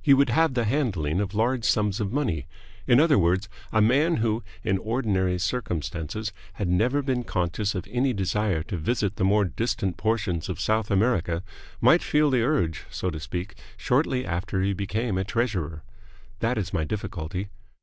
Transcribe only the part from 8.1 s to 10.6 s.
desire to visit the more distant portions of